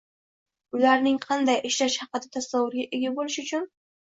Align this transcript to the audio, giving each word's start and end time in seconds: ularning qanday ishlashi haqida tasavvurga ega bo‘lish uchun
ularning 0.77 1.19
qanday 1.27 1.59
ishlashi 1.71 2.01
haqida 2.07 2.33
tasavvurga 2.39 2.87
ega 3.01 3.13
bo‘lish 3.21 3.41
uchun 3.45 3.71